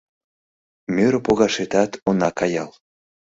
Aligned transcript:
Мӧрӧ 0.95 1.19
погашетат 1.25 1.91
она 2.09 2.29
каял. 2.39 2.71